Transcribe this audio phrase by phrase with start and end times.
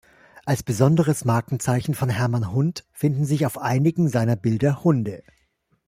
[0.47, 5.21] Als besonderes Markenzeichen von Hermann Hundt finden sich auf einigen seiner Bilder Hunde.